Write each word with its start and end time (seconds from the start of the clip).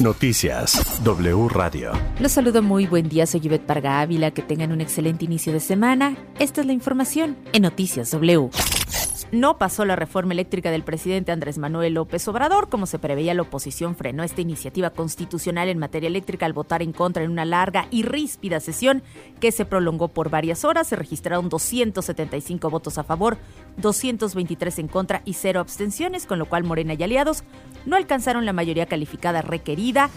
Noticias 0.00 1.02
W 1.04 1.48
Radio. 1.48 1.92
Los 2.20 2.32
saludo 2.32 2.62
muy 2.62 2.86
buen 2.86 3.08
día, 3.08 3.26
soy 3.26 3.40
Yvette 3.40 3.66
Parga 3.66 4.00
Ávila, 4.00 4.30
que 4.30 4.42
tengan 4.42 4.72
un 4.72 4.80
excelente 4.80 5.24
inicio 5.24 5.52
de 5.52 5.60
semana. 5.60 6.16
Esta 6.38 6.60
es 6.60 6.66
la 6.66 6.72
información 6.72 7.36
en 7.52 7.62
Noticias 7.62 8.10
W. 8.10 8.50
No 9.36 9.58
pasó 9.58 9.84
la 9.84 9.96
reforma 9.96 10.32
eléctrica 10.32 10.70
del 10.70 10.82
presidente 10.82 11.30
Andrés 11.30 11.58
Manuel 11.58 11.92
López 11.92 12.26
Obrador. 12.26 12.70
Como 12.70 12.86
se 12.86 12.98
preveía, 12.98 13.34
la 13.34 13.42
oposición 13.42 13.94
frenó 13.94 14.22
esta 14.22 14.40
iniciativa 14.40 14.88
constitucional 14.88 15.68
en 15.68 15.78
materia 15.78 16.06
eléctrica 16.06 16.46
al 16.46 16.54
votar 16.54 16.80
en 16.80 16.94
contra 16.94 17.22
en 17.22 17.30
una 17.30 17.44
larga 17.44 17.86
y 17.90 18.02
ríspida 18.02 18.60
sesión 18.60 19.02
que 19.38 19.52
se 19.52 19.66
prolongó 19.66 20.08
por 20.08 20.30
varias 20.30 20.64
horas. 20.64 20.86
Se 20.86 20.96
registraron 20.96 21.50
275 21.50 22.70
votos 22.70 22.96
a 22.96 23.04
favor, 23.04 23.36
223 23.76 24.78
en 24.78 24.88
contra 24.88 25.20
y 25.26 25.34
cero 25.34 25.60
abstenciones, 25.60 26.24
con 26.24 26.38
lo 26.38 26.46
cual 26.46 26.64
Morena 26.64 26.94
y 26.94 27.02
aliados 27.02 27.44
no 27.84 27.96
alcanzaron 27.96 28.46
la 28.46 28.54
mayoría 28.54 28.86
calificada 28.86 29.42
requerida 29.42 30.08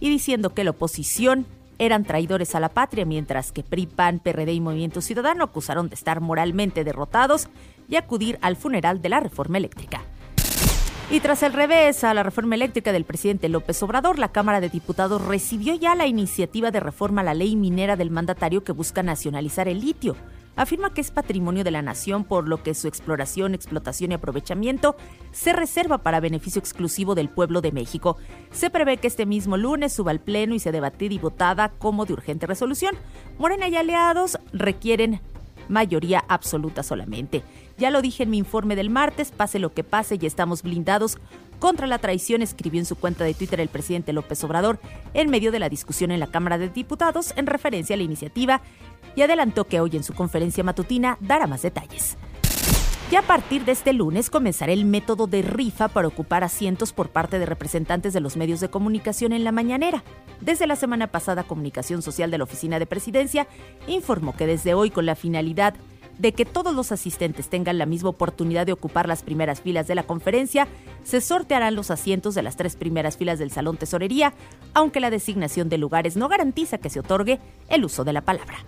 y 0.00 0.10
diciendo 0.10 0.52
que 0.52 0.64
la 0.64 0.70
oposición 0.70 1.46
eran 1.78 2.04
traidores 2.04 2.54
a 2.54 2.60
la 2.60 2.68
patria, 2.68 3.04
mientras 3.04 3.52
que 3.52 3.62
PRI, 3.62 3.86
PAN, 3.86 4.18
PRD 4.18 4.52
y 4.52 4.60
Movimiento 4.60 5.00
Ciudadano 5.00 5.44
acusaron 5.44 5.88
de 5.88 5.94
estar 5.94 6.20
moralmente 6.20 6.84
derrotados 6.84 7.48
y 7.88 7.96
acudir 7.96 8.38
al 8.42 8.56
funeral 8.56 9.00
de 9.00 9.08
la 9.08 9.20
reforma 9.20 9.58
eléctrica. 9.58 10.02
Y 11.10 11.20
tras 11.20 11.42
el 11.42 11.54
revés 11.54 12.04
a 12.04 12.12
la 12.12 12.22
reforma 12.22 12.54
eléctrica 12.54 12.92
del 12.92 13.04
presidente 13.04 13.48
López 13.48 13.82
Obrador, 13.82 14.18
la 14.18 14.28
Cámara 14.28 14.60
de 14.60 14.68
Diputados 14.68 15.24
recibió 15.24 15.74
ya 15.74 15.94
la 15.94 16.06
iniciativa 16.06 16.70
de 16.70 16.80
reforma 16.80 17.22
a 17.22 17.24
la 17.24 17.32
ley 17.32 17.56
minera 17.56 17.96
del 17.96 18.10
mandatario 18.10 18.62
que 18.62 18.72
busca 18.72 19.02
nacionalizar 19.02 19.68
el 19.68 19.80
litio. 19.80 20.16
Afirma 20.58 20.92
que 20.92 21.00
es 21.00 21.12
patrimonio 21.12 21.62
de 21.62 21.70
la 21.70 21.82
nación, 21.82 22.24
por 22.24 22.48
lo 22.48 22.64
que 22.64 22.74
su 22.74 22.88
exploración, 22.88 23.54
explotación 23.54 24.10
y 24.10 24.14
aprovechamiento 24.14 24.96
se 25.30 25.52
reserva 25.52 25.98
para 25.98 26.18
beneficio 26.18 26.58
exclusivo 26.58 27.14
del 27.14 27.28
pueblo 27.28 27.60
de 27.60 27.70
México. 27.70 28.16
Se 28.50 28.68
prevé 28.68 28.96
que 28.96 29.06
este 29.06 29.24
mismo 29.24 29.56
lunes 29.56 29.92
suba 29.92 30.10
al 30.10 30.18
Pleno 30.18 30.56
y 30.56 30.58
se 30.58 30.72
debatida 30.72 31.14
y 31.14 31.18
votada 31.20 31.68
como 31.68 32.06
de 32.06 32.14
urgente 32.14 32.46
resolución. 32.46 32.96
Morena 33.38 33.68
y 33.68 33.76
aliados 33.76 34.40
requieren 34.52 35.20
mayoría 35.68 36.24
absoluta 36.26 36.82
solamente. 36.82 37.44
Ya 37.76 37.92
lo 37.92 38.02
dije 38.02 38.24
en 38.24 38.30
mi 38.30 38.38
informe 38.38 38.74
del 38.74 38.90
martes, 38.90 39.30
pase 39.30 39.60
lo 39.60 39.72
que 39.72 39.84
pase 39.84 40.18
y 40.20 40.26
estamos 40.26 40.64
blindados 40.64 41.18
contra 41.60 41.86
la 41.86 41.98
traición, 41.98 42.42
escribió 42.42 42.80
en 42.80 42.86
su 42.86 42.96
cuenta 42.96 43.24
de 43.24 43.34
Twitter 43.34 43.60
el 43.60 43.68
presidente 43.68 44.12
López 44.12 44.42
Obrador 44.44 44.80
en 45.14 45.30
medio 45.30 45.52
de 45.52 45.58
la 45.58 45.68
discusión 45.68 46.10
en 46.10 46.20
la 46.20 46.28
Cámara 46.28 46.58
de 46.58 46.68
Diputados 46.68 47.32
en 47.36 47.46
referencia 47.46 47.94
a 47.94 47.96
la 47.96 48.04
iniciativa 48.04 48.60
y 49.16 49.22
adelantó 49.22 49.64
que 49.64 49.80
hoy 49.80 49.90
en 49.94 50.04
su 50.04 50.14
conferencia 50.14 50.64
matutina 50.64 51.18
dará 51.20 51.46
más 51.46 51.62
detalles. 51.62 52.16
Y 53.10 53.16
a 53.16 53.22
partir 53.22 53.64
de 53.64 53.72
este 53.72 53.94
lunes 53.94 54.28
comenzará 54.28 54.70
el 54.70 54.84
método 54.84 55.26
de 55.26 55.40
rifa 55.40 55.88
para 55.88 56.08
ocupar 56.08 56.44
asientos 56.44 56.92
por 56.92 57.08
parte 57.08 57.38
de 57.38 57.46
representantes 57.46 58.12
de 58.12 58.20
los 58.20 58.36
medios 58.36 58.60
de 58.60 58.68
comunicación 58.68 59.32
en 59.32 59.44
la 59.44 59.52
mañanera. 59.52 60.04
Desde 60.42 60.66
la 60.66 60.76
semana 60.76 61.06
pasada, 61.06 61.44
Comunicación 61.44 62.02
Social 62.02 62.30
de 62.30 62.36
la 62.36 62.44
Oficina 62.44 62.78
de 62.78 62.84
Presidencia 62.84 63.48
informó 63.86 64.36
que 64.36 64.46
desde 64.46 64.74
hoy, 64.74 64.90
con 64.90 65.06
la 65.06 65.14
finalidad 65.14 65.74
de 66.18 66.32
que 66.32 66.44
todos 66.44 66.74
los 66.74 66.92
asistentes 66.92 67.48
tengan 67.48 67.78
la 67.78 67.86
misma 67.86 68.10
oportunidad 68.10 68.66
de 68.66 68.72
ocupar 68.72 69.08
las 69.08 69.22
primeras 69.22 69.62
filas 69.62 69.86
de 69.86 69.94
la 69.94 70.02
conferencia, 70.02 70.68
se 71.02 71.22
sortearán 71.22 71.76
los 71.76 71.90
asientos 71.90 72.34
de 72.34 72.42
las 72.42 72.56
tres 72.56 72.76
primeras 72.76 73.16
filas 73.16 73.38
del 73.38 73.50
Salón 73.50 73.78
Tesorería, 73.78 74.34
aunque 74.74 75.00
la 75.00 75.08
designación 75.10 75.70
de 75.70 75.78
lugares 75.78 76.16
no 76.16 76.28
garantiza 76.28 76.76
que 76.76 76.90
se 76.90 77.00
otorgue 77.00 77.40
el 77.70 77.86
uso 77.86 78.04
de 78.04 78.12
la 78.12 78.20
palabra. 78.20 78.58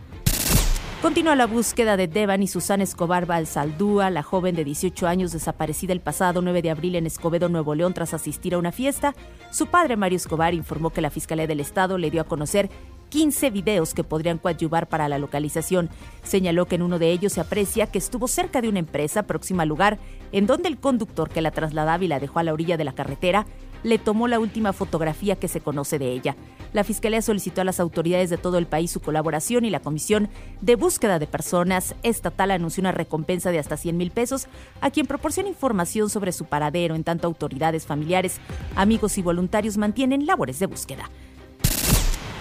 Continúa 1.03 1.35
la 1.35 1.47
búsqueda 1.47 1.97
de 1.97 2.09
Devan 2.09 2.43
y 2.43 2.47
Susana 2.47 2.85
Escobar 2.85 3.25
Balsaldúa, 3.25 4.11
la 4.11 4.23
joven 4.23 4.55
de 4.55 4.65
18 4.65 5.09
años 5.09 5.33
desaparecida 5.33 5.95
el 5.95 6.03
pasado 6.03 6.43
9 6.43 6.61
de 6.61 6.71
abril 6.71 6.95
en 6.95 7.07
Escobedo, 7.07 7.49
Nuevo 7.49 7.75
León, 7.75 7.95
tras 7.95 8.13
asistir 8.13 8.53
a 8.53 8.59
una 8.59 8.71
fiesta. 8.71 9.15
Su 9.51 9.69
padre, 9.69 9.97
Mario 9.97 10.17
Escobar, 10.17 10.53
informó 10.53 10.91
que 10.91 11.01
la 11.01 11.09
Fiscalía 11.09 11.47
del 11.47 11.61
Estado 11.61 11.97
le 11.97 12.11
dio 12.11 12.21
a 12.21 12.25
conocer 12.25 12.69
15 13.09 13.49
videos 13.49 13.95
que 13.95 14.05
podrían 14.05 14.37
coadyuvar 14.37 14.91
para 14.91 15.09
la 15.09 15.19
localización. 15.19 15.89
Señaló 16.23 16.67
que 16.67 16.75
en 16.75 16.83
uno 16.83 16.99
de 16.99 17.11
ellos 17.13 17.33
se 17.33 17.41
aprecia 17.41 17.87
que 17.87 17.97
estuvo 17.97 18.29
cerca 18.29 18.61
de 18.61 18.69
una 18.69 18.81
empresa 18.81 19.23
próxima 19.23 19.63
al 19.63 19.71
lugar 19.71 19.99
en 20.33 20.47
donde 20.47 20.69
el 20.69 20.77
conductor 20.77 21.31
que 21.31 21.41
la 21.41 21.51
trasladaba 21.51 22.05
y 22.05 22.09
la 22.09 22.21
dejó 22.21 22.41
a 22.41 22.43
la 22.43 22.53
orilla 22.53 22.77
de 22.77 22.85
la 22.85 22.95
carretera 22.95 23.47
le 23.83 23.99
tomó 23.99 24.29
la 24.29 24.39
última 24.39 24.73
fotografía 24.73 25.37
que 25.37 25.49
se 25.49 25.61
conoce 25.61 25.99
de 25.99 26.13
ella. 26.13 26.37
La 26.73 26.85
Fiscalía 26.85 27.23
solicitó 27.23 27.61
a 27.61 27.65
las 27.65 27.81
autoridades 27.81 28.31
de 28.31 28.39
todo 28.39 28.59
el 28.59 28.67
país 28.67 28.91
su 28.91 29.01
colaboración 29.01 29.65
y 29.65 29.71
la 29.71 29.81
Comisión 29.81 30.29
de 30.61 30.77
Búsqueda 30.77 31.19
de 31.19 31.27
Personas 31.27 31.95
Estatal 32.03 32.51
anunció 32.51 32.83
una 32.83 32.93
recompensa 32.93 33.51
de 33.51 33.59
hasta 33.59 33.77
100 33.77 33.97
mil 33.97 34.11
pesos 34.11 34.47
a 34.81 34.91
quien 34.91 35.07
proporcione 35.07 35.49
información 35.49 36.11
sobre 36.11 36.33
su 36.33 36.45
paradero, 36.45 36.95
en 36.95 37.05
tanto 37.05 37.27
autoridades, 37.27 37.87
familiares, 37.87 38.41
amigos 38.77 39.19
y 39.19 39.23
voluntarios 39.23 39.77
mantienen 39.77 40.27
labores 40.27 40.59
de 40.59 40.67
búsqueda. 40.67 41.11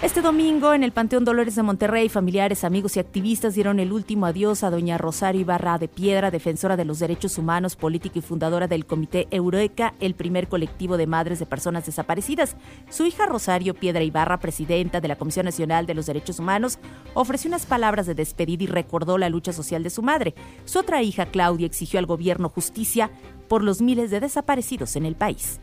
Este 0.01 0.21
domingo, 0.21 0.73
en 0.73 0.83
el 0.83 0.93
Panteón 0.93 1.25
Dolores 1.25 1.55
de 1.55 1.63
Monterrey, 1.63 2.07
familiares, 2.07 2.63
amigos 2.63 2.95
y 2.95 3.01
activistas 3.01 3.53
dieron 3.53 3.81
el 3.81 3.91
último 3.91 4.27
adiós 4.27 4.63
a 4.63 4.69
doña 4.69 4.97
Rosario 4.97 5.41
Ibarra 5.41 5.77
de 5.77 5.89
Piedra, 5.89 6.31
defensora 6.31 6.77
de 6.77 6.85
los 6.85 6.99
derechos 6.99 7.37
humanos, 7.37 7.75
política 7.75 8.17
y 8.17 8.21
fundadora 8.21 8.69
del 8.69 8.85
Comité 8.85 9.27
Eureka, 9.29 9.95
el 9.99 10.15
primer 10.15 10.47
colectivo 10.47 10.95
de 10.95 11.05
madres 11.05 11.39
de 11.39 11.45
personas 11.45 11.85
desaparecidas. 11.85 12.55
Su 12.89 13.05
hija 13.05 13.25
Rosario 13.25 13.73
Piedra 13.73 14.01
Ibarra, 14.01 14.39
presidenta 14.39 15.01
de 15.01 15.09
la 15.09 15.17
Comisión 15.17 15.43
Nacional 15.43 15.85
de 15.85 15.95
los 15.95 16.05
Derechos 16.05 16.39
Humanos, 16.39 16.79
ofreció 17.13 17.49
unas 17.49 17.65
palabras 17.65 18.05
de 18.05 18.15
despedida 18.15 18.63
y 18.63 18.67
recordó 18.67 19.17
la 19.17 19.27
lucha 19.27 19.51
social 19.51 19.83
de 19.83 19.89
su 19.89 20.01
madre. 20.01 20.33
Su 20.63 20.79
otra 20.79 21.03
hija, 21.03 21.25
Claudia, 21.25 21.67
exigió 21.67 21.99
al 21.99 22.05
gobierno 22.05 22.47
justicia 22.47 23.11
por 23.49 23.65
los 23.65 23.81
miles 23.81 24.11
de 24.11 24.21
desaparecidos 24.21 24.95
en 24.95 25.05
el 25.05 25.15
país. 25.15 25.59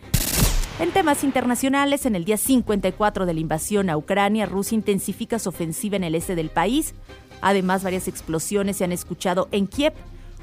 En 0.78 0.91
temas 0.91 1.25
internacionales, 1.25 2.04
en 2.04 2.16
el 2.16 2.26
día 2.26 2.37
54 2.37 3.25
de 3.25 3.32
la 3.32 3.41
invasión 3.41 3.88
a 3.88 3.97
Ucrania, 3.97 4.44
Rusia 4.44 4.76
intensifica 4.76 5.38
su 5.38 5.48
ofensiva 5.48 5.97
en 5.97 6.04
el 6.04 6.14
este 6.14 6.34
del 6.34 6.50
país. 6.50 6.94
Además, 7.41 7.82
varias 7.82 8.09
explosiones 8.09 8.76
se 8.76 8.84
han 8.84 8.92
escuchado 8.92 9.48
en 9.53 9.69
Kiev. 9.69 9.94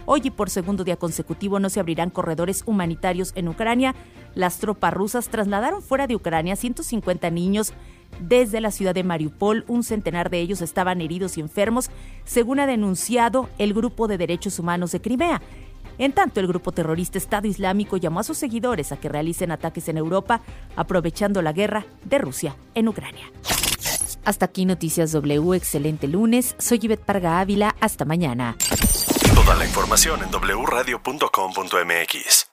Hoy 0.08 0.22
y 0.24 0.32
por 0.32 0.50
segundo 0.50 0.84
día 0.84 0.96
consecutivo 0.96 1.60
no 1.60 1.70
se 1.70 1.80
abrirán 1.80 2.10
corredores 2.10 2.64
humanitarios 2.66 3.32
en 3.36 3.48
Ucrania. 3.48 3.94
Las 4.34 4.58
tropas 4.58 4.92
rusas 4.92 5.30
trasladaron 5.30 5.84
fuera 5.84 6.08
de 6.08 6.16
Ucrania 6.16 6.56
150 6.56 7.30
niños 7.30 7.72
desde 8.20 8.60
la 8.60 8.72
ciudad 8.72 8.96
de 8.96 9.04
Mariupol. 9.04 9.66
Un 9.68 9.84
centenar 9.84 10.32
de 10.32 10.40
ellos 10.40 10.62
estaban 10.62 11.00
heridos 11.00 11.38
y 11.38 11.42
enfermos, 11.42 11.92
según 12.26 12.60
ha 12.60 12.66
denunciado 12.66 13.50
el 13.60 13.76
Grupo 13.76 14.08
de 14.08 14.18
Derechos 14.18 14.58
Humanos 14.58 14.92
de 14.94 15.00
Crimea. 15.00 15.44
En 15.98 16.14
tanto, 16.14 16.40
el 16.40 16.48
grupo 16.48 16.72
terrorista 16.72 17.18
Estado 17.18 17.48
Islámico 17.48 17.98
llamó 17.98 18.20
a 18.20 18.24
sus 18.24 18.38
seguidores 18.38 18.92
a 18.92 18.98
que 18.98 19.10
realicen 19.10 19.52
ataques 19.52 19.88
en 19.90 19.98
Europa, 19.98 20.42
aprovechando 20.76 21.42
la 21.42 21.54
guerra 21.54 21.86
de 22.04 22.18
Rusia 22.18 22.56
en 22.74 22.88
Ucrania. 22.88 23.32
Hasta 24.26 24.46
aquí 24.46 24.66
Noticias 24.66 25.12
W, 25.12 25.56
excelente 25.56 26.08
lunes. 26.08 26.56
Soy 26.58 26.80
Yvette 26.80 27.04
Parga 27.04 27.40
Ávila, 27.40 27.76
hasta 27.80 28.06
mañana. 28.06 28.58
Toda 29.36 29.56
la 29.56 29.66
información 29.66 30.22
en 30.24 30.30
wradio.com.mx. 30.32 32.53